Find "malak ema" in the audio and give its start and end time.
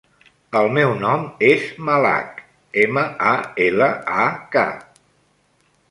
1.89-3.05